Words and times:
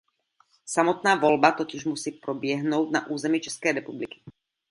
Samotná 0.65 1.15
volba 1.15 1.51
totiž 1.51 1.85
musí 1.85 2.11
proběhnout 2.11 2.91
na 2.91 3.07
území 3.07 3.41
České 3.41 3.71
republiky. 3.71 4.19